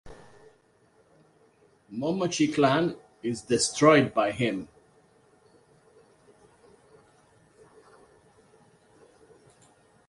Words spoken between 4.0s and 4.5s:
by